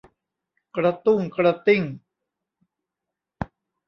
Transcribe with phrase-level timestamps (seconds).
[0.77, 1.81] กระตุ้งกระติ้ง